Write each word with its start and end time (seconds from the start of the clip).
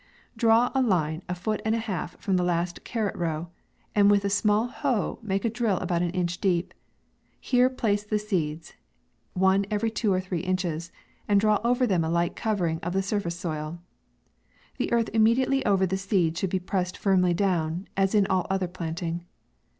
Draw 0.35 0.71
a 0.73 0.81
line 0.81 1.21
a 1.29 1.35
foot 1.35 1.61
and 1.63 1.75
a 1.75 1.77
half 1.77 2.19
from 2.19 2.35
the 2.35 2.43
i*st 2.43 2.83
carrot 2.83 3.15
row, 3.15 3.49
and 3.93 4.09
wilh 4.09 4.23
a 4.23 4.31
small 4.31 4.65
hoe 4.65 5.19
make 5.21 5.45
a 5.45 5.47
drill 5.51 5.77
about 5.77 6.01
an 6.01 6.09
inch 6.09 6.41
deep; 6.41 6.73
here 7.39 7.69
place 7.69 8.03
the 8.03 8.17
seeds, 8.17 8.73
one 9.33 9.63
every 9.69 9.91
two 9.91 10.11
or 10.11 10.19
three 10.19 10.39
inches, 10.39 10.91
and 11.27 11.39
draw 11.39 11.61
over 11.63 11.85
them 11.85 12.03
a 12.03 12.09
light 12.09 12.35
covering 12.35 12.79
of 12.79 12.93
the 12.93 13.03
sur 13.03 13.19
face 13.19 13.35
soil. 13.35 13.79
The 14.79 14.91
earth 14.91 15.13
immediatelv 15.13 15.67
over 15.67 15.85
the 15.85 15.97
seed 15.97 16.35
should 16.35 16.49
be 16.49 16.57
pressed 16.57 16.97
firmly 16.97 17.35
down, 17.35 17.87
as 17.95 18.15
in 18.15 18.25
all 18.25 18.47
other 18.49 18.67
planting. 18.67 19.27